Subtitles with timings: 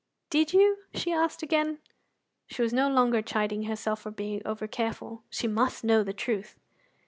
[0.31, 1.77] "Did you?" she asked again.
[2.47, 6.57] She was no longer chiding herself for being over careful; she must know the truth.